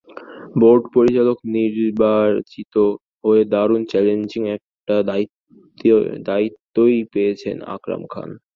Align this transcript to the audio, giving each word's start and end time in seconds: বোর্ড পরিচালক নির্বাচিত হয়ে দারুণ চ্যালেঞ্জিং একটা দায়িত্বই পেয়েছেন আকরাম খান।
বোর্ড 0.55 0.83
পরিচালক 0.95 1.37
নির্বাচিত 1.55 2.73
হয়ে 3.23 3.43
দারুণ 3.53 3.81
চ্যালেঞ্জিং 3.91 4.41
একটা 4.55 4.95
দায়িত্বই 6.27 6.97
পেয়েছেন 7.13 7.55
আকরাম 7.75 8.01
খান। 8.07 8.29